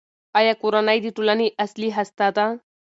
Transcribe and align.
آیا 0.39 0.53
کورنۍ 0.61 0.97
د 1.03 1.07
ټولنې 1.15 1.47
اصلي 1.65 1.89
هسته 1.97 2.27
ده؟ 2.37 2.45